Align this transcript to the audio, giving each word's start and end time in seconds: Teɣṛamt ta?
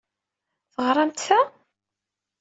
Teɣṛamt 0.73 1.23
ta? 1.27 1.39